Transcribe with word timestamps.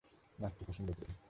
নাচতে 0.39 0.63
পছন্দ 0.67 0.89
করি! 0.91 1.11